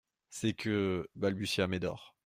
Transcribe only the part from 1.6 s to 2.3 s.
Médor.